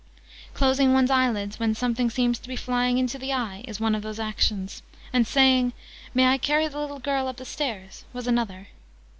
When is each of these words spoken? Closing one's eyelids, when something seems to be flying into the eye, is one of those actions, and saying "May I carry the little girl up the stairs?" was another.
Closing 0.55 0.93
one's 0.93 1.11
eyelids, 1.11 1.59
when 1.59 1.75
something 1.75 2.09
seems 2.09 2.39
to 2.39 2.49
be 2.49 2.55
flying 2.55 2.97
into 2.97 3.19
the 3.19 3.31
eye, 3.33 3.63
is 3.67 3.79
one 3.79 3.93
of 3.93 4.01
those 4.01 4.19
actions, 4.19 4.81
and 5.13 5.27
saying 5.27 5.73
"May 6.15 6.25
I 6.25 6.39
carry 6.39 6.67
the 6.67 6.79
little 6.79 6.97
girl 6.97 7.27
up 7.27 7.37
the 7.37 7.45
stairs?" 7.45 8.03
was 8.11 8.25
another. 8.25 8.69